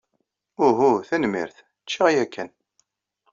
Uhu, 0.65 0.89
tanemmirt. 1.07 1.57
Ččiɣ 1.83 2.07
ya 2.15 2.25
kan. 2.33 2.49